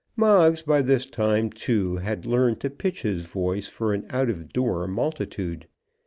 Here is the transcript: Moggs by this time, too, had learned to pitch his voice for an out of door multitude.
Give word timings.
Moggs 0.15 0.63
by 0.63 0.81
this 0.81 1.05
time, 1.05 1.51
too, 1.51 1.97
had 1.97 2.25
learned 2.25 2.59
to 2.61 2.71
pitch 2.71 3.03
his 3.03 3.21
voice 3.21 3.67
for 3.67 3.93
an 3.93 4.07
out 4.09 4.31
of 4.31 4.51
door 4.51 4.87
multitude. 4.87 5.67